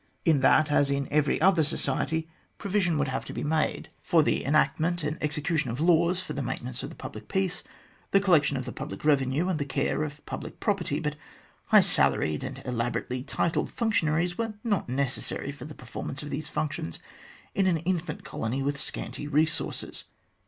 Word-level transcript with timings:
In 0.25 0.39
that, 0.39 0.71
as 0.71 0.89
in 0.89 1.07
every 1.11 1.39
other 1.39 1.63
society, 1.63 2.27
provision 2.57 2.97
would 2.97 3.09
have 3.09 3.23
to 3.25 3.33
be 3.33 3.43
made 3.43 3.51
THE 3.51 3.53
GENESIS 3.53 3.69
OF 3.69 3.75
THE 3.75 3.91
GLADSTONE 3.91 4.09
COLONY 4.09 4.23
19 4.23 4.23
for 4.23 4.23
the 4.23 4.45
enactment 4.97 5.03
and 5.03 5.17
execution 5.23 5.69
of 5.69 5.79
laws 5.79 6.23
for 6.23 6.33
the 6.33 6.41
maintenance 6.41 6.81
of 6.81 6.89
the 6.89 6.95
public 6.95 7.27
peace, 7.27 7.61
the 8.09 8.19
collection 8.19 8.57
of 8.57 8.65
the 8.65 8.71
public 8.71 9.05
revenue, 9.05 9.47
and 9.47 9.59
the 9.59 9.65
care 9.65 10.01
of 10.03 10.25
public 10.25 10.59
property; 10.59 10.99
but 10.99 11.17
high 11.65 11.81
salaried 11.81 12.43
and 12.43 12.63
elaborately 12.65 13.21
titled 13.21 13.69
functionaries 13.69 14.39
were 14.39 14.55
not 14.63 14.89
necessary 14.89 15.51
for 15.51 15.65
the 15.65 15.75
performance 15.75 16.23
of 16.23 16.31
these 16.31 16.49
functions 16.49 16.97
in 17.53 17.67
an 17.67 17.77
infant 17.77 18.23
colony 18.25 18.63
with 18.63 18.81
scanty 18.81 19.27
resources. 19.27 20.05